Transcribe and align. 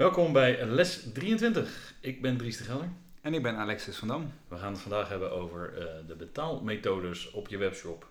Welkom 0.00 0.32
bij 0.32 0.66
les 0.66 1.12
23. 1.12 1.94
Ik 2.00 2.22
ben 2.22 2.36
Dries 2.36 2.56
de 2.56 2.64
Gelder. 2.64 2.88
En 3.20 3.34
ik 3.34 3.42
ben 3.42 3.56
Alexis 3.56 3.96
van 3.96 4.08
Dam. 4.08 4.32
We 4.48 4.56
gaan 4.56 4.72
het 4.72 4.80
vandaag 4.80 5.08
hebben 5.08 5.32
over 5.32 5.72
uh, 5.78 5.84
de 6.06 6.14
betaalmethodes 6.14 7.30
op 7.30 7.48
je 7.48 7.58
webshop. 7.58 8.06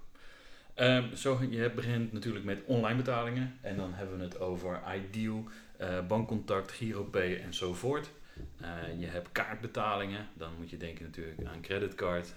Uh, 0.80 1.04
zo, 1.14 1.40
je 1.50 1.72
begint 1.72 2.14
natuurlijk 2.14 2.45
met 2.45 2.62
online 2.66 2.95
betalingen 2.95 3.58
en 3.62 3.78
dan 3.78 3.94
hebben 3.94 4.17
we 4.17 4.23
het 4.23 4.40
over 4.40 4.81
Ideal, 4.95 5.44
uh, 5.81 6.08
bankcontact, 6.08 6.72
GiroPay 6.72 7.41
enzovoort. 7.45 8.09
je 9.00 9.06
hebt 9.06 9.31
kaartbetalingen, 9.31 10.28
dan 10.34 10.50
moet 10.58 10.70
je 10.70 10.78
denken 10.78 11.06
natuurlijk 11.06 11.45
aan 11.45 11.62
creditcard, 11.62 12.34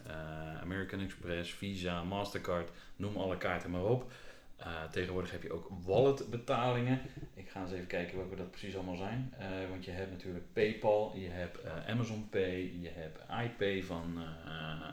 American 0.62 1.00
Express, 1.00 1.52
Visa, 1.52 2.02
Mastercard, 2.02 2.70
noem 2.96 3.16
alle 3.16 3.36
kaarten 3.36 3.70
maar 3.70 3.84
op. 3.84 4.12
Uh, 4.60 4.66
tegenwoordig 4.90 5.30
heb 5.30 5.42
je 5.42 5.52
ook 5.52 5.68
walletbetalingen. 5.84 7.00
Ik 7.34 7.48
ga 7.48 7.60
eens 7.60 7.72
even 7.72 7.86
kijken 7.86 8.16
welke 8.16 8.36
dat 8.36 8.50
precies 8.50 8.74
allemaal 8.74 8.96
zijn. 8.96 9.34
Uh, 9.40 9.46
want 9.70 9.84
je 9.84 9.90
hebt 9.90 10.10
natuurlijk 10.10 10.44
PayPal, 10.52 11.12
je 11.16 11.28
hebt 11.28 11.64
uh, 11.64 11.88
Amazon 11.88 12.28
Pay, 12.28 12.72
je 12.80 12.90
hebt 12.94 13.18
iPay 13.44 13.82
van 13.82 14.18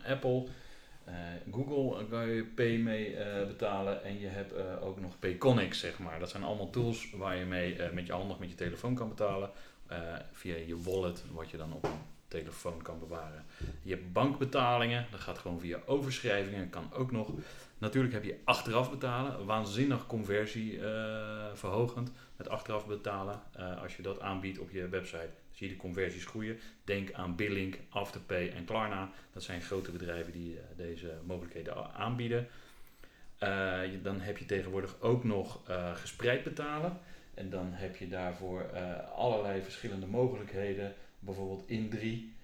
Apple. 0.07 0.45
Google 1.51 2.05
kan 2.07 2.29
je 2.29 2.43
Pay 2.43 2.77
mee 2.77 3.15
betalen 3.47 4.03
en 4.03 4.19
je 4.19 4.27
hebt 4.27 4.53
ook 4.81 4.99
nog 4.99 5.19
Payconics, 5.19 5.79
zeg 5.79 5.99
maar. 5.99 6.19
Dat 6.19 6.29
zijn 6.29 6.43
allemaal 6.43 6.69
tools 6.69 7.09
waar 7.09 7.35
je 7.35 7.45
mee 7.45 7.75
met 7.93 8.05
je 8.05 8.13
handig 8.13 8.39
met 8.39 8.49
je 8.49 8.55
telefoon 8.55 8.95
kan 8.95 9.09
betalen. 9.09 9.49
via 10.31 10.55
je 10.55 10.81
wallet, 10.81 11.23
wat 11.31 11.49
je 11.49 11.57
dan 11.57 11.73
op 11.73 11.89
telefoon 12.29 12.81
kan 12.81 12.99
bewaren. 12.99 13.45
Je 13.81 13.93
hebt 13.93 14.13
bankbetalingen, 14.13 15.07
dat 15.11 15.19
gaat 15.19 15.37
gewoon 15.37 15.59
via 15.59 15.79
overschrijvingen, 15.85 16.69
kan 16.69 16.93
ook 16.93 17.11
nog. 17.11 17.31
Natuurlijk 17.77 18.13
heb 18.13 18.23
je 18.23 18.37
achteraf 18.43 18.89
betalen, 18.89 19.45
waanzinnig 19.45 20.07
conversieverhogend 20.07 22.07
uh, 22.07 22.13
met 22.35 22.49
achteraf 22.49 22.87
betalen. 22.87 23.41
Uh, 23.59 23.81
als 23.81 23.95
je 23.95 24.01
dat 24.01 24.21
aanbiedt 24.21 24.59
op 24.59 24.71
je 24.71 24.89
website, 24.89 25.29
zie 25.51 25.67
je 25.67 25.73
de 25.73 25.79
conversies 25.79 26.25
groeien. 26.25 26.59
Denk 26.83 27.13
aan 27.13 27.35
Billink, 27.35 27.77
Afterpay 27.89 28.49
en 28.49 28.65
Klarna. 28.65 29.09
Dat 29.33 29.43
zijn 29.43 29.61
grote 29.61 29.91
bedrijven 29.91 30.31
die 30.31 30.53
uh, 30.53 30.59
deze 30.75 31.13
mogelijkheden 31.25 31.93
aanbieden. 31.93 32.47
dan 34.01 34.19
heb 34.19 34.37
je 34.37 34.45
tegenwoordig 34.45 34.95
ook 34.99 35.23
nog 35.23 35.59
gespreid 35.93 36.43
betalen. 36.43 36.99
En 37.33 37.49
dan 37.49 37.69
heb 37.71 37.95
je 37.95 38.07
daarvoor 38.07 38.65
allerlei 39.15 39.61
verschillende 39.61 40.05
mogelijkheden. 40.05 40.95
Bijvoorbeeld 41.19 41.63
In3 41.69 42.37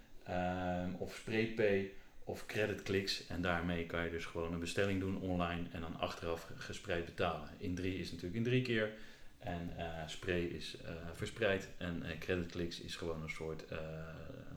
of 0.97 1.15
SprayPay 1.15 1.91
of 2.25 2.45
creditclicks. 2.45 3.27
En 3.27 3.41
daarmee 3.41 3.85
kan 3.85 4.03
je 4.03 4.09
dus 4.09 4.25
gewoon 4.25 4.53
een 4.53 4.59
bestelling 4.59 4.99
doen 4.99 5.21
online 5.21 5.63
en 5.71 5.81
dan 5.81 5.99
achteraf 5.99 6.47
gespreid 6.57 7.05
betalen. 7.05 7.49
In 7.57 7.75
3 7.75 7.99
is 7.99 8.11
natuurlijk 8.11 8.37
in 8.37 8.43
drie 8.43 8.61
keer. 8.61 8.91
En 9.39 9.71
uh, 9.77 9.85
spray 10.07 10.41
is 10.41 10.77
uh, 10.83 10.89
verspreid. 11.13 11.69
En 11.77 12.03
uh, 12.05 12.09
creditclicks 12.19 12.81
is 12.81 12.95
gewoon 12.95 13.21
een 13.21 13.29
soort 13.29 13.63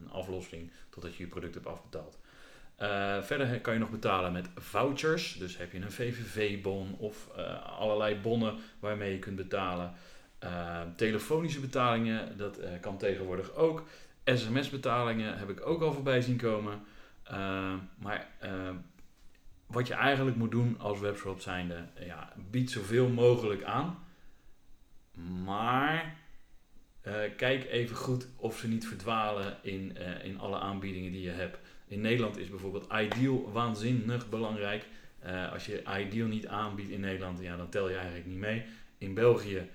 een 0.01 0.11
aflossing 0.11 0.71
totdat 0.89 1.15
je 1.15 1.23
je 1.23 1.29
product 1.29 1.55
hebt 1.55 1.67
afbetaald. 1.67 2.19
verder 3.27 3.61
kan 3.61 3.73
je 3.73 3.79
nog 3.79 3.91
betalen 3.91 4.33
met 4.33 4.49
vouchers. 4.57 5.37
Dus 5.39 5.57
heb 5.57 5.73
je 5.73 5.79
een 5.79 5.93
VVV-bon 5.93 6.97
of 6.99 7.29
allerlei 7.79 8.17
bonnen 8.17 8.59
waarmee 8.81 9.13
je 9.13 9.19
kunt 9.19 9.37
betalen. 9.37 9.93
telefonische 10.97 11.61
betalingen, 11.61 12.37
dat 12.37 12.61
kan 12.81 12.99
tegenwoordig 12.99 13.55
ook. 13.55 13.87
SMS-betalingen 14.37 15.39
heb 15.39 15.51
ik 15.51 15.67
ook 15.67 15.83
al 15.83 15.93
voorbij 15.93 16.21
zien 16.21 16.37
komen. 16.37 16.81
Uh, 17.31 17.75
maar 17.99 18.29
uh, 18.45 18.71
wat 19.67 19.87
je 19.87 19.95
eigenlijk 19.95 20.37
moet 20.37 20.51
doen 20.51 20.79
als 20.79 21.01
webshop 21.01 21.41
zijnde, 21.41 21.87
ja, 22.01 22.33
bied 22.51 22.71
zoveel 22.71 23.09
mogelijk 23.09 23.63
aan. 23.63 23.99
Maar 25.45 26.17
uh, 27.07 27.15
kijk 27.37 27.65
even 27.65 27.97
goed 27.97 28.29
of 28.37 28.59
ze 28.59 28.69
niet 28.69 28.87
verdwalen 28.87 29.57
in, 29.63 29.97
in 30.23 30.39
alle 30.39 30.59
aanbiedingen 30.59 31.13
die 31.13 31.23
je 31.23 31.31
hebt. 31.31 31.59
In 31.87 32.01
Nederland 32.01 32.37
is 32.37 32.49
bijvoorbeeld 32.49 32.93
Ideal 32.93 33.53
waanzinnig 33.53 34.29
belangrijk. 34.29 34.85
als 35.53 35.67
je 35.67 35.83
Ideal 35.99 36.29
niet 36.29 36.47
aanbiedt 36.47 36.91
in 36.91 37.01
Nederland, 37.01 37.41
ja, 37.41 37.57
dan 37.57 37.69
tel 37.69 37.89
je 37.89 37.97
eigenlijk 37.97 38.27
niet 38.27 38.39
mee. 38.39 38.65
In 38.99 39.15
België, 39.15 39.71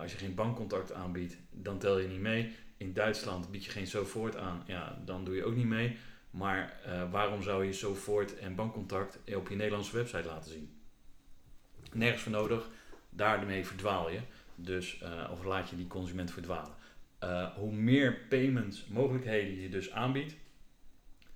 als 0.00 0.12
je 0.12 0.18
geen 0.18 0.34
bankcontact 0.34 0.92
aanbiedt, 0.92 1.36
dan 1.50 1.78
tel 1.78 1.98
je 1.98 2.08
niet 2.08 2.20
mee. 2.20 2.54
In 2.84 2.92
Duitsland 2.92 3.50
bied 3.50 3.64
je 3.64 3.70
geen 3.70 3.86
Sofort 3.86 4.36
aan, 4.36 4.62
ja, 4.66 5.02
dan 5.04 5.24
doe 5.24 5.34
je 5.34 5.44
ook 5.44 5.56
niet 5.56 5.66
mee. 5.66 5.96
Maar 6.30 6.80
uh, 6.86 7.10
waarom 7.10 7.42
zou 7.42 7.64
je 7.64 7.72
Sofort 7.72 8.38
en 8.38 8.54
bankcontact 8.54 9.18
op 9.34 9.48
je 9.48 9.56
Nederlandse 9.56 9.96
website 9.96 10.28
laten 10.28 10.50
zien? 10.50 10.80
Nergens 11.92 12.22
voor 12.22 12.32
nodig, 12.32 12.68
daarmee 13.10 13.66
verdwaal 13.66 14.10
je. 14.10 14.20
Dus, 14.54 15.00
uh, 15.02 15.28
of 15.32 15.44
laat 15.44 15.70
je 15.70 15.76
die 15.76 15.86
consument 15.86 16.30
verdwalen. 16.30 16.74
Uh, 17.22 17.54
hoe 17.54 17.72
meer 17.72 18.18
payments 18.28 18.86
mogelijkheden 18.86 19.60
je 19.60 19.68
dus 19.68 19.92
aanbiedt, 19.92 20.34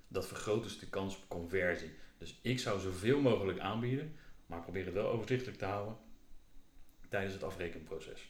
dat 0.07 0.27
vergroot 0.27 0.63
dus 0.63 0.79
de 0.79 0.89
kans 0.89 1.15
op 1.15 1.27
conversie. 1.27 1.91
Dus 2.17 2.39
ik 2.41 2.59
zou 2.59 2.79
zoveel 2.79 3.21
mogelijk 3.21 3.59
aanbieden, 3.59 4.15
maar 4.45 4.61
probeer 4.61 4.85
het 4.85 4.93
wel 4.93 5.09
overzichtelijk 5.09 5.57
te 5.57 5.65
houden 5.65 5.97
tijdens 7.09 7.33
het 7.33 7.43
afrekenproces. 7.43 8.29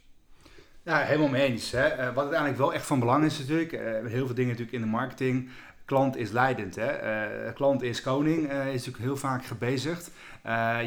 Ja, 0.83 0.97
helemaal 0.97 1.29
mee 1.29 1.47
eens. 1.47 1.71
Hè. 1.71 1.99
Uh, 1.99 2.05
wat 2.05 2.23
uiteindelijk 2.23 2.57
wel 2.57 2.73
echt 2.73 2.85
van 2.85 2.99
belang 2.99 3.25
is 3.25 3.39
natuurlijk, 3.39 3.71
uh, 3.71 3.79
heel 3.81 4.25
veel 4.25 4.35
dingen 4.35 4.49
natuurlijk 4.49 4.71
in 4.71 4.81
de 4.81 4.87
marketing 4.87 5.49
klant 5.85 6.15
is 6.15 6.31
leidend. 6.31 6.75
Hè? 6.75 7.03
Uh, 7.47 7.53
klant 7.53 7.81
is 7.81 8.01
koning, 8.01 8.51
is 8.51 8.55
natuurlijk 8.55 8.97
heel 8.97 9.17
vaak 9.17 9.45
gebezigd. 9.45 10.11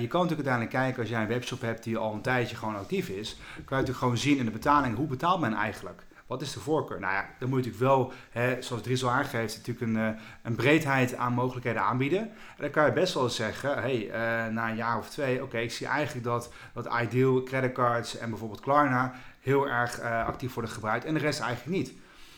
Je 0.01 0.07
kan 0.09 0.21
natuurlijk 0.21 0.49
uiteindelijk 0.49 0.71
kijken 0.71 1.01
als 1.01 1.09
jij 1.09 1.21
een 1.21 1.29
webshop 1.29 1.61
hebt 1.61 1.85
die 1.85 1.97
al 1.97 2.13
een 2.13 2.21
tijdje 2.21 2.57
gewoon 2.57 2.77
actief 2.77 3.09
is. 3.09 3.37
Kan 3.55 3.63
je 3.65 3.69
natuurlijk 3.69 3.99
gewoon 3.99 4.17
zien 4.17 4.39
in 4.39 4.45
de 4.45 4.51
betaling, 4.51 4.97
hoe 4.97 5.07
betaalt 5.07 5.41
men 5.41 5.55
eigenlijk? 5.55 6.03
Wat 6.33 6.43
is 6.43 6.53
de 6.53 6.61
voorkeur? 6.61 7.01
Nou 7.01 7.13
ja, 7.13 7.29
dan 7.39 7.49
moet 7.49 7.65
je 7.65 7.71
natuurlijk 7.71 7.95
wel, 7.95 8.13
hè, 8.31 8.63
zoals 8.63 8.83
Dries 8.83 9.05
al 9.05 9.11
aangeeft, 9.11 9.57
natuurlijk 9.57 9.87
een, 9.87 10.17
een 10.43 10.55
breedheid 10.55 11.15
aan 11.15 11.33
mogelijkheden 11.33 11.83
aanbieden. 11.83 12.21
En 12.21 12.57
dan 12.57 12.71
kan 12.71 12.85
je 12.85 12.93
best 12.93 13.15
wel 13.15 13.23
eens 13.23 13.37
zeggen, 13.37 13.75
hey, 13.75 14.09
na 14.51 14.69
een 14.69 14.77
jaar 14.77 14.99
of 14.99 15.11
twee, 15.11 15.43
oké, 15.43 15.59
ik 15.59 15.73
zie 15.73 15.87
eigenlijk 15.87 16.27
dat, 16.27 16.53
dat 16.73 16.89
Ideal, 17.03 17.43
creditcards 17.43 18.19
en 18.19 18.31
bijvoorbeeld 18.31 18.61
Klarna 18.61 19.15
heel 19.41 19.69
erg 19.69 20.01
actief 20.01 20.55
worden 20.55 20.73
gebruikt 20.73 21.05
en 21.05 21.15
de 21.15 21.21
rest 21.21 21.41
eigenlijk 21.41 21.77
niet. 21.77 21.93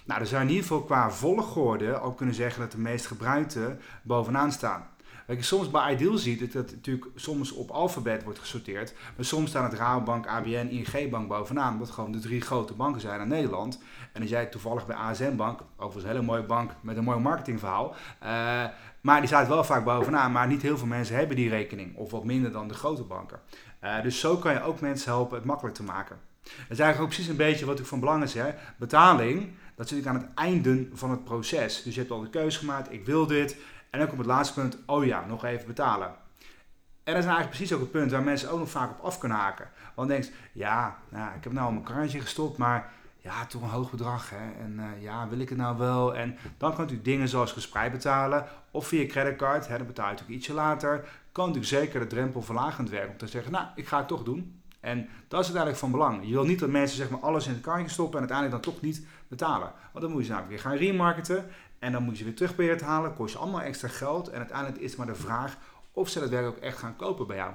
Nou, 0.04 0.18
dan 0.18 0.28
zou 0.28 0.42
je 0.42 0.48
in 0.48 0.54
ieder 0.54 0.68
geval 0.68 0.84
qua 0.84 1.10
volgorde 1.10 2.00
ook 2.00 2.16
kunnen 2.16 2.34
zeggen 2.34 2.60
dat 2.60 2.72
de 2.72 2.78
meest 2.78 3.06
gebruikte 3.06 3.76
bovenaan 4.02 4.52
staan. 4.52 4.86
Wat 5.26 5.36
je 5.36 5.42
soms 5.42 5.70
bij 5.70 5.92
Ideal 5.92 6.16
ziet, 6.16 6.40
is 6.40 6.52
dat 6.52 6.62
het 6.62 6.74
natuurlijk 6.74 7.06
soms 7.14 7.52
op 7.52 7.70
alfabet 7.70 8.24
wordt 8.24 8.38
gesorteerd. 8.38 8.94
Maar 9.16 9.24
soms 9.24 9.50
staan 9.50 9.64
het 9.64 9.74
Rabobank, 9.74 10.26
ABN, 10.26 10.68
ING 10.70 11.10
Bank 11.10 11.28
bovenaan. 11.28 11.78
Wat 11.78 11.90
gewoon 11.90 12.12
de 12.12 12.18
drie 12.18 12.40
grote 12.40 12.72
banken 12.72 13.00
zijn 13.00 13.20
in 13.20 13.28
Nederland. 13.28 13.82
En 14.12 14.20
als 14.20 14.30
jij 14.30 14.46
toevallig 14.46 14.86
bij 14.86 14.96
ASN 14.96 15.36
Bank, 15.36 15.60
overigens 15.76 16.04
een 16.04 16.10
hele 16.10 16.22
mooie 16.22 16.42
bank 16.42 16.70
met 16.80 16.96
een 16.96 17.04
mooi 17.04 17.18
marketingverhaal. 17.18 17.94
Uh, 18.22 18.64
maar 19.00 19.18
die 19.18 19.26
staat 19.26 19.48
wel 19.48 19.64
vaak 19.64 19.84
bovenaan. 19.84 20.32
Maar 20.32 20.46
niet 20.46 20.62
heel 20.62 20.78
veel 20.78 20.86
mensen 20.86 21.16
hebben 21.16 21.36
die 21.36 21.48
rekening. 21.48 21.96
Of 21.96 22.10
wat 22.10 22.24
minder 22.24 22.52
dan 22.52 22.68
de 22.68 22.74
grote 22.74 23.02
banken. 23.02 23.40
Uh, 23.82 24.02
dus 24.02 24.20
zo 24.20 24.36
kan 24.36 24.52
je 24.52 24.62
ook 24.62 24.80
mensen 24.80 25.10
helpen 25.10 25.36
het 25.36 25.44
makkelijk 25.44 25.76
te 25.76 25.82
maken. 25.82 26.18
Dat 26.42 26.52
is 26.68 26.78
eigenlijk 26.78 27.00
ook 27.00 27.08
precies 27.08 27.28
een 27.28 27.36
beetje 27.36 27.66
wat 27.66 27.78
ik 27.78 27.86
van 27.86 28.00
belang 28.00 28.22
is. 28.22 28.34
Hè? 28.34 28.50
Betaling 28.78 29.52
dat 29.74 29.88
zit 29.88 29.98
ik 29.98 30.06
aan 30.06 30.14
het 30.14 30.26
einde 30.34 30.88
van 30.92 31.10
het 31.10 31.24
proces. 31.24 31.82
Dus 31.82 31.94
je 31.94 32.00
hebt 32.00 32.12
al 32.12 32.20
de 32.20 32.30
keuze 32.30 32.58
gemaakt, 32.58 32.92
ik 32.92 33.06
wil 33.06 33.26
dit. 33.26 33.56
En 33.94 34.00
dan 34.00 34.10
op 34.10 34.18
het 34.18 34.26
laatste 34.26 34.60
punt, 34.60 34.78
oh 34.86 35.04
ja, 35.04 35.24
nog 35.26 35.44
even 35.44 35.66
betalen. 35.66 36.06
En 36.06 37.12
dat 37.12 37.16
is 37.16 37.24
eigenlijk 37.24 37.48
precies 37.48 37.72
ook 37.72 37.80
het 37.80 37.90
punt 37.90 38.10
waar 38.10 38.22
mensen 38.22 38.50
ook 38.50 38.58
nog 38.58 38.70
vaak 38.70 38.90
op 38.90 39.04
af 39.04 39.18
kunnen 39.18 39.38
haken. 39.38 39.68
Want 39.94 40.08
dan 40.08 40.16
denk 40.16 40.24
je, 40.24 40.32
ja, 40.52 40.98
nou, 41.08 41.36
ik 41.36 41.44
heb 41.44 41.52
nou 41.52 41.72
mijn 41.72 41.84
kaartje 41.84 42.20
gestopt, 42.20 42.58
maar 42.58 42.92
ja, 43.16 43.46
toch 43.46 43.62
een 43.62 43.68
hoog 43.68 43.90
bedrag. 43.90 44.30
Hè? 44.30 44.62
En 44.62 44.76
uh, 44.78 45.02
ja, 45.02 45.28
wil 45.28 45.38
ik 45.38 45.48
het 45.48 45.58
nou 45.58 45.78
wel? 45.78 46.14
En 46.14 46.36
dan 46.58 46.74
kan 46.74 46.88
u 46.90 47.02
dingen 47.02 47.28
zoals 47.28 47.52
gespreid 47.52 47.92
betalen 47.92 48.46
of 48.70 48.86
via 48.86 49.06
creditcard, 49.06 49.68
hè, 49.68 49.76
dan 49.76 49.86
betaal 49.86 50.06
je 50.06 50.12
natuurlijk 50.12 50.38
ietsje 50.38 50.52
later. 50.54 51.08
Kan 51.32 51.46
natuurlijk 51.46 51.74
zeker 51.82 52.00
de 52.00 52.06
drempel 52.06 52.42
verlagend 52.42 52.90
werken 52.90 53.10
om 53.10 53.16
te 53.16 53.26
zeggen, 53.26 53.52
nou, 53.52 53.66
ik 53.74 53.86
ga 53.88 53.98
het 53.98 54.08
toch 54.08 54.22
doen. 54.22 54.62
En 54.80 54.98
dat 55.28 55.40
is 55.40 55.46
uiteindelijk 55.46 55.78
van 55.78 55.90
belang. 55.90 56.26
Je 56.26 56.32
wil 56.32 56.44
niet 56.44 56.58
dat 56.58 56.70
mensen 56.70 56.96
zeg 56.96 57.10
maar, 57.10 57.20
alles 57.20 57.46
in 57.46 57.52
het 57.52 57.62
kaartje 57.62 57.88
stoppen 57.88 58.20
en 58.20 58.28
uiteindelijk 58.28 58.64
dan 58.64 58.74
toch 58.74 58.82
niet 58.82 59.06
betalen. 59.28 59.72
Want 59.92 60.04
dan 60.04 60.10
moet 60.10 60.20
je 60.20 60.26
ze 60.26 60.32
namelijk 60.32 60.62
weer 60.62 60.70
gaan 60.70 60.78
remarketen 60.78 61.44
en 61.84 61.92
dan 61.92 62.02
moet 62.02 62.12
je 62.12 62.18
ze 62.18 62.24
weer 62.24 62.34
terug 62.34 62.54
proberen 62.54 62.78
te 62.78 62.84
halen. 62.84 63.14
Kost 63.14 63.32
je 63.32 63.38
allemaal 63.38 63.60
extra 63.60 63.88
geld 63.88 64.28
en 64.28 64.38
uiteindelijk 64.38 64.78
is 64.78 64.88
het 64.88 64.98
maar 64.98 65.06
de 65.06 65.14
vraag 65.14 65.56
of 65.92 66.08
ze 66.08 66.20
dat 66.20 66.28
werk 66.28 66.46
ook 66.46 66.56
echt 66.56 66.78
gaan 66.78 66.96
kopen 66.96 67.26
bij 67.26 67.36
jou. 67.36 67.52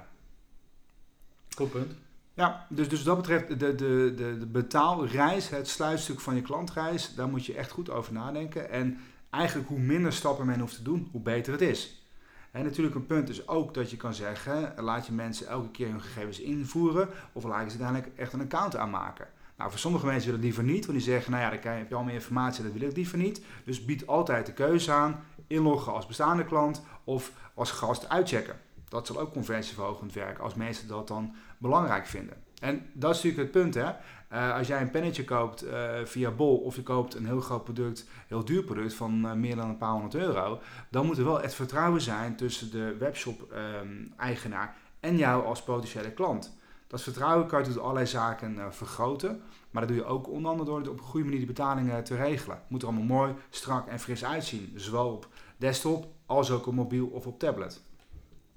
Goed 1.56 1.72
punt. 1.72 1.92
Ja, 2.34 2.66
dus, 2.70 2.90
dus 2.90 3.04
wat 3.04 3.16
dat 3.16 3.18
betreft 3.18 3.60
de, 3.60 3.76
de, 3.76 4.14
de, 4.16 4.38
de 4.40 4.46
betaalreis, 4.46 5.50
het 5.50 5.68
sluitstuk 5.68 6.20
van 6.20 6.36
je 6.36 6.42
klantreis, 6.42 7.16
daar 7.16 7.28
moet 7.28 7.46
je 7.46 7.54
echt 7.54 7.72
goed 7.72 7.90
over 7.90 8.14
nadenken. 8.14 8.70
En 8.70 8.98
eigenlijk 9.30 9.70
hoe 9.70 9.80
minder 9.80 10.14
stappen 10.14 10.46
men 10.46 10.60
hoeft 10.60 10.76
te 10.76 10.84
doen, 10.84 11.10
hoe 11.12 11.22
beter 11.22 11.52
het 11.52 11.62
is. 11.62 12.04
En 12.52 12.64
natuurlijk 12.64 12.96
een 12.96 13.06
punt 13.06 13.30
is 13.30 13.48
ook 13.48 13.74
dat 13.74 13.92
je 13.92 13.98
kan 13.98 14.14
zeggen, 14.14 14.74
laat 14.78 15.06
je 15.06 15.12
mensen 15.12 15.48
elke 15.48 15.72
keer 15.72 15.88
hun 15.88 16.02
gegevens 16.02 16.40
invoeren 16.40 17.10
of 17.32 17.44
laat 17.44 17.64
je 17.64 17.70
ze 17.70 17.84
uiteindelijk 17.84 18.20
echt 18.20 18.34
een 18.34 18.42
account 18.42 18.76
aanmaken. 18.76 19.28
Nou, 19.60 19.72
voor 19.72 19.80
sommige 19.80 20.06
mensen 20.06 20.26
willen 20.26 20.46
het 20.46 20.56
liever 20.56 20.74
niet, 20.74 20.86
want 20.86 20.98
die 20.98 21.08
zeggen, 21.08 21.32
nou 21.32 21.44
ja, 21.44 21.62
dan 21.62 21.72
heb 21.72 21.90
je 21.90 21.96
al 21.96 22.04
meer 22.04 22.14
informatie, 22.14 22.64
dat 22.64 22.74
wil 22.74 22.90
ik 22.90 22.96
liever 22.96 23.18
niet. 23.18 23.42
Dus 23.66 23.86
bied 23.86 24.08
altijd 24.08 24.46
de 24.46 24.54
keuze 24.54 24.92
aan, 24.92 25.24
inloggen 25.48 25.94
als 25.94 26.06
bestaande 26.06 26.46
klant 26.46 26.84
of 27.04 27.32
als 27.54 27.72
gast 27.72 28.10
uitchecken. 28.10 28.60
Dat 28.90 29.08
zal 29.08 29.20
ook 29.20 29.32
conversieverhogend 29.32 30.14
werken 30.14 30.44
als 30.44 30.54
mensen 30.54 30.88
dat 30.88 31.08
dan 31.08 31.36
belangrijk 31.58 32.06
vinden. 32.08 32.38
En 32.60 32.86
dat 32.94 33.16
is 33.16 33.24
natuurlijk 33.24 33.54
het 33.54 33.64
punt, 33.64 33.74
hè. 33.74 33.92
Uh, 34.34 34.56
als 34.56 34.68
jij 34.68 34.82
een 34.82 34.92
pennetje 34.92 35.24
koopt 35.24 35.66
uh, 35.66 35.90
via 36.04 36.32
Bol 36.32 36.58
of 36.58 36.76
je 36.76 36.84
koopt 36.84 37.16
een 37.16 37.26
heel 37.26 37.42
groot 37.42 37.64
product, 37.64 38.06
heel 38.28 38.46
duur 38.46 38.64
product 38.64 38.94
van 38.94 39.26
uh, 39.26 39.34
meer 39.34 39.56
dan 39.56 39.70
een 39.70 39.78
paar 39.78 39.92
honderd 39.92 40.16
euro, 40.16 40.60
dan 40.90 41.06
moet 41.06 41.18
er 41.18 41.24
wel 41.24 41.42
het 41.42 41.54
vertrouwen 41.54 42.02
zijn 42.02 42.36
tussen 42.36 42.72
de 42.72 42.96
webshop-eigenaar 43.00 44.68
ehm, 44.68 45.10
en 45.10 45.18
jou 45.18 45.46
als 45.46 45.64
potentiële 45.64 46.12
klant. 46.12 46.58
Dat 46.90 47.02
vertrouwen 47.02 47.48
kan 47.48 47.64
je 47.64 47.74
door 47.74 47.82
allerlei 47.82 48.06
zaken 48.06 48.74
vergroten, 48.74 49.42
maar 49.72 49.82
dat 49.82 49.92
doe 49.92 50.00
je 50.00 50.06
ook 50.06 50.30
onder 50.30 50.52
andere 50.52 50.70
door 50.70 50.80
op 50.80 51.00
een 51.00 51.06
goede 51.06 51.26
manier 51.26 51.40
de 51.40 51.46
betalingen 51.46 52.04
te 52.04 52.16
regelen. 52.16 52.58
Het 52.58 52.70
moet 52.70 52.82
er 52.82 52.88
allemaal 52.88 53.18
mooi, 53.18 53.34
strak 53.50 53.88
en 53.88 54.00
fris 54.00 54.26
uitzien, 54.26 54.74
zowel 54.76 55.12
op 55.12 55.28
desktop 55.58 56.08
als 56.26 56.52
ook 56.52 56.68
op 56.68 56.74
mobiel 56.74 57.08
of 57.08 57.28
op 57.28 57.40
tablet. 57.40 57.82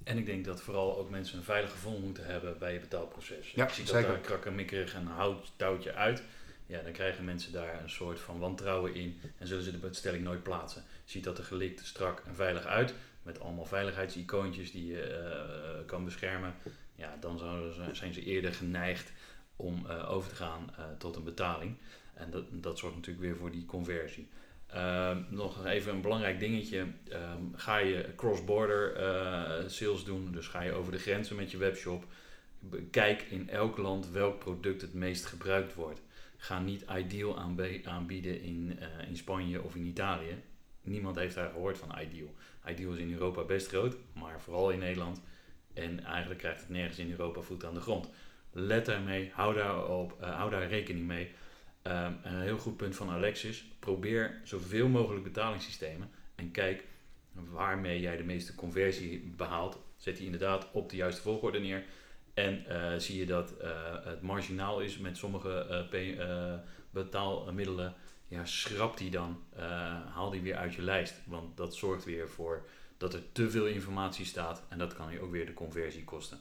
En 0.05 0.19
ik 0.19 0.27
denk 0.27 0.45
dat 0.45 0.61
vooral 0.63 0.99
ook 0.99 1.11
mensen 1.11 1.39
een 1.39 1.45
veilig 1.45 1.71
gevoel 1.71 2.01
moeten 2.01 2.27
hebben 2.27 2.59
bij 2.59 2.73
je 2.73 2.81
betaalproces. 2.81 3.51
Ja, 3.51 3.65
je 3.65 3.73
ziet 3.73 3.91
dat 3.91 4.03
daar 4.03 4.19
krakkemikkerig 4.19 4.95
en 4.95 5.07
hout 5.07 5.53
touwtje 5.57 5.95
uit. 5.95 6.23
Ja, 6.67 6.83
dan 6.83 6.93
krijgen 6.93 7.25
mensen 7.25 7.53
daar 7.53 7.83
een 7.83 7.91
soort 7.91 8.21
van 8.21 8.39
wantrouwen 8.39 8.95
in 8.95 9.21
en 9.39 9.47
zullen 9.47 9.65
ze 9.65 9.71
de 9.71 9.79
bestelling 9.79 10.25
nooit 10.25 10.43
plaatsen. 10.43 10.85
Je 11.05 11.11
ziet 11.11 11.25
dat 11.25 11.39
er 11.39 11.45
gelikt, 11.45 11.87
strak 11.87 12.23
en 12.27 12.35
veilig 12.35 12.65
uit, 12.65 12.95
met 13.23 13.41
allemaal 13.41 13.65
veiligheidsicoontjes 13.65 14.73
die 14.73 14.87
je 14.87 15.23
uh, 15.81 15.87
kan 15.87 16.05
beschermen. 16.05 16.55
Ja, 17.03 17.17
dan 17.21 17.41
zijn 17.93 18.15
ze 18.15 18.25
eerder 18.25 18.53
geneigd 18.53 19.13
om 19.57 19.87
uh, 19.87 20.11
over 20.11 20.29
te 20.29 20.35
gaan 20.35 20.71
uh, 20.79 20.85
tot 20.99 21.17
een 21.17 21.25
betaling. 21.25 21.77
En 22.15 22.31
dat, 22.31 22.45
dat 22.51 22.79
zorgt 22.79 22.97
natuurlijk 22.97 23.25
weer 23.25 23.37
voor 23.37 23.51
die 23.51 23.65
conversie. 23.65 24.29
Uh, 24.75 25.17
nog 25.29 25.67
even 25.67 25.95
een 25.95 26.01
belangrijk 26.01 26.39
dingetje. 26.39 26.79
Um, 26.79 27.53
ga 27.55 27.77
je 27.77 28.09
cross-border 28.17 28.97
uh, 28.97 29.69
sales 29.69 30.05
doen, 30.05 30.33
dus 30.33 30.47
ga 30.47 30.63
je 30.63 30.73
over 30.73 30.93
de 30.93 30.99
grenzen 30.99 31.37
met 31.37 31.51
je 31.51 31.57
webshop. 31.57 32.05
Kijk 32.91 33.23
in 33.23 33.49
elk 33.49 33.77
land 33.77 34.11
welk 34.11 34.39
product 34.39 34.81
het 34.81 34.95
meest 34.95 35.27
gebruikt 35.27 35.75
wordt. 35.75 36.01
Ga 36.37 36.61
niet 36.61 36.85
Ideal 36.97 37.39
aanbieden 37.85 38.43
in, 38.43 38.79
in 39.09 39.17
Spanje 39.17 39.63
of 39.63 39.75
in 39.75 39.87
Italië. 39.87 40.43
Niemand 40.83 41.17
heeft 41.17 41.35
daar 41.35 41.51
gehoord 41.51 41.79
van 41.79 41.99
Ideal. 42.01 42.35
Ideal 42.69 42.93
is 42.93 42.99
in 42.99 43.13
Europa 43.13 43.43
best 43.43 43.69
groot, 43.69 43.97
maar 44.13 44.41
vooral 44.41 44.71
in 44.71 44.79
Nederland. 44.79 45.21
En 45.75 46.05
eigenlijk 46.05 46.41
krijgt 46.41 46.61
het 46.61 46.69
nergens 46.69 46.99
in 46.99 47.11
Europa 47.11 47.41
voet 47.41 47.65
aan 47.65 47.75
de 47.75 47.81
grond. 47.81 48.09
Let 48.53 48.87
daarmee, 48.87 49.31
hou 49.35 49.55
daar, 49.55 49.89
op, 49.89 50.17
uh, 50.21 50.37
hou 50.37 50.51
daar 50.51 50.69
rekening 50.69 51.07
mee. 51.07 51.31
Um, 51.83 52.19
een 52.23 52.41
heel 52.41 52.59
goed 52.59 52.77
punt 52.77 52.97
van 52.97 53.11
Alexis. 53.11 53.65
Probeer 53.79 54.41
zoveel 54.45 54.89
mogelijk 54.89 55.25
betalingssystemen 55.25 56.11
en 56.35 56.51
kijk 56.51 56.85
waarmee 57.33 58.01
jij 58.01 58.17
de 58.17 58.23
meeste 58.23 58.55
conversie 58.55 59.33
behaalt. 59.37 59.79
Zet 59.97 60.17
die 60.17 60.25
inderdaad 60.25 60.69
op 60.73 60.91
de 60.91 60.97
juiste 60.97 61.23
volgorde 61.23 61.61
neer. 61.61 61.85
En 62.35 62.65
uh, 62.69 62.93
zie 62.97 63.19
je 63.19 63.27
dat 63.27 63.55
uh, 63.63 63.69
het 64.05 64.23
marginaal 64.23 64.81
is 64.81 64.99
met 64.99 65.17
sommige 65.17 65.87
betaalmiddelen, 66.91 67.95
ja, 68.29 68.45
schrap 68.45 68.97
die 68.97 69.11
dan. 69.11 69.43
haal 70.15 70.31
die 70.31 70.41
weer 70.41 70.57
uit 70.57 70.75
je 70.75 70.83
lijst. 70.83 71.15
Want 71.25 71.57
dat 71.57 71.75
zorgt 71.75 72.05
weer 72.05 72.29
voor 72.29 72.67
dat 73.03 73.15
er 73.15 73.33
te 73.33 73.51
veel 73.51 73.67
informatie 73.67 74.25
staat. 74.25 74.63
En 74.69 74.79
dat 74.79 74.95
kan 74.95 75.13
je 75.13 75.21
ook 75.21 75.31
weer 75.31 75.47
de 75.47 75.55
conversie 75.55 76.05
kosten. 76.05 76.41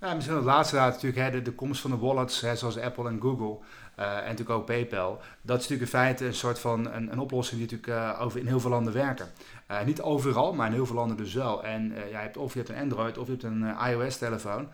Ja, 0.00 0.14
misschien 0.14 0.36
het 0.36 0.44
laatste 0.44 0.74
daar 0.74 0.90
natuurlijk 0.90 1.32
de, 1.32 1.42
de 1.42 1.52
komst 1.52 1.80
van 1.80 1.90
de 1.90 1.96
wallets, 1.96 2.40
hè, 2.40 2.56
zoals 2.56 2.78
Apple 2.78 3.08
en 3.08 3.20
Google. 3.20 3.58
Uh, 3.98 4.16
en 4.16 4.22
natuurlijk 4.22 4.50
ook 4.50 4.66
PayPal. 4.66 5.20
Dat 5.42 5.60
is 5.60 5.68
natuurlijk 5.68 5.92
in 5.92 5.98
feite 5.98 6.26
een 6.26 6.34
soort 6.34 6.58
van 6.58 6.92
een, 6.92 7.12
een 7.12 7.18
oplossing 7.18 7.60
die 7.60 7.70
natuurlijk 7.70 8.12
uh, 8.16 8.22
over 8.24 8.40
in 8.40 8.46
heel 8.46 8.60
veel 8.60 8.70
landen 8.70 8.92
werken. 8.92 9.26
Uh, 9.70 9.84
niet 9.84 10.02
overal, 10.02 10.54
maar 10.54 10.66
in 10.66 10.72
heel 10.72 10.86
veel 10.86 10.96
landen 10.96 11.16
dus 11.16 11.34
wel. 11.34 11.64
En 11.64 11.82
je 12.10 12.16
hebt, 12.16 12.36
of 12.36 12.52
je 12.52 12.58
hebt 12.58 12.70
een 12.70 12.82
Android 12.82 13.18
of 13.18 13.26
je 13.26 13.32
hebt 13.32 13.44
een 13.44 13.74
iOS-telefoon. 13.90 14.68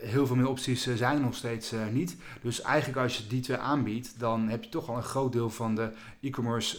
heel 0.00 0.26
veel 0.26 0.36
meer 0.36 0.48
opties 0.48 0.94
zijn 0.94 1.16
er 1.16 1.22
nog 1.22 1.34
steeds 1.34 1.72
niet. 1.90 2.16
Dus 2.42 2.60
eigenlijk 2.60 2.98
als 2.98 3.16
je 3.16 3.26
die 3.26 3.40
twee 3.40 3.56
aanbiedt, 3.56 4.18
dan 4.18 4.48
heb 4.48 4.64
je 4.64 4.70
toch 4.70 4.88
al 4.88 4.96
een 4.96 5.02
groot 5.02 5.32
deel 5.32 5.50
van 5.50 5.74
de 5.74 5.90
e-commerce 6.20 6.78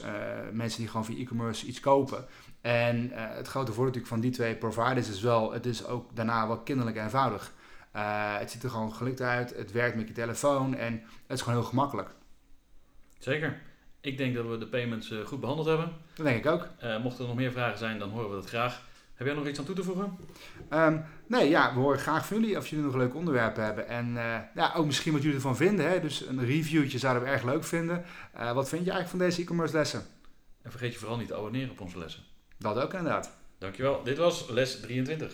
mensen 0.51 0.79
die 0.79 0.89
gewoon 0.89 1.05
via 1.05 1.17
e-commerce 1.17 1.65
iets 1.65 1.79
kopen. 1.79 2.25
En 2.61 3.11
het 3.13 3.47
grote 3.47 3.71
voordeel 3.71 3.85
natuurlijk 3.85 4.13
van 4.13 4.19
die 4.19 4.31
twee 4.31 4.55
providers 4.55 5.09
is 5.09 5.21
wel, 5.21 5.53
het 5.53 5.65
is 5.65 5.85
ook 5.85 6.15
daarna 6.15 6.47
wel 6.47 6.57
kinderlijk 6.57 6.97
eenvoudig. 6.97 7.44
Uh, 7.95 8.37
het 8.37 8.51
ziet 8.51 8.63
er 8.63 8.69
gewoon 8.69 8.93
gelukt 8.93 9.21
uit. 9.21 9.55
Het 9.55 9.71
werkt 9.71 9.95
met 9.95 10.07
je 10.07 10.13
telefoon 10.13 10.75
en 10.75 10.93
het 11.27 11.37
is 11.37 11.41
gewoon 11.41 11.59
heel 11.59 11.67
gemakkelijk. 11.67 12.09
Zeker. 13.19 13.61
Ik 14.01 14.17
denk 14.17 14.35
dat 14.35 14.45
we 14.45 14.57
de 14.57 14.67
payments 14.67 15.11
uh, 15.11 15.25
goed 15.25 15.39
behandeld 15.39 15.67
hebben. 15.67 15.91
Dat 16.15 16.25
denk 16.25 16.45
ik 16.45 16.51
ook. 16.51 16.67
Uh, 16.83 17.03
mochten 17.03 17.21
er 17.21 17.27
nog 17.27 17.35
meer 17.35 17.51
vragen 17.51 17.77
zijn, 17.77 17.99
dan 17.99 18.09
horen 18.09 18.29
we 18.29 18.35
dat 18.35 18.47
graag. 18.47 18.81
Heb 19.13 19.27
jij 19.27 19.35
nog 19.35 19.47
iets 19.47 19.59
aan 19.59 19.65
toe 19.65 19.75
te 19.75 19.83
voegen? 19.83 20.17
Um, 20.73 21.05
nee, 21.27 21.49
ja, 21.49 21.73
we 21.73 21.79
horen 21.79 21.99
graag 21.99 22.27
van 22.27 22.39
jullie 22.39 22.57
of 22.57 22.67
jullie 22.67 22.85
nog 22.85 22.93
een 22.93 22.99
leuk 22.99 23.15
onderwerp 23.15 23.55
hebben. 23.55 23.87
En 23.87 24.13
ja, 24.55 24.73
ook 24.75 24.85
misschien 24.85 25.11
wat 25.11 25.21
jullie 25.21 25.35
ervan 25.35 25.55
vinden. 25.55 25.89
Hè? 25.89 25.99
Dus 25.99 26.25
een 26.27 26.45
reviewtje 26.45 26.97
zouden 26.97 27.23
we 27.23 27.29
erg 27.29 27.43
leuk 27.43 27.63
vinden. 27.63 28.05
wat 28.33 28.69
vind 28.69 28.85
je 28.85 28.91
eigenlijk 28.91 29.09
van 29.09 29.19
deze 29.19 29.41
e-commerce 29.41 29.73
lessen? 29.73 30.03
En 30.61 30.71
vergeet 30.71 30.93
je 30.93 30.99
vooral 30.99 31.17
niet 31.17 31.27
te 31.27 31.35
abonneren 31.35 31.71
op 31.71 31.81
onze 31.81 31.97
lessen. 31.97 32.23
Dat 32.57 32.77
ook 32.77 32.93
inderdaad. 32.93 33.37
Dankjewel. 33.57 34.03
Dit 34.03 34.17
was 34.17 34.49
les 34.49 34.79
23. 34.79 35.33